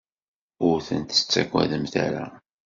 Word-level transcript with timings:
Ur 0.67 0.77
tent-tettagademt 0.87 1.95
ara. 2.05 2.25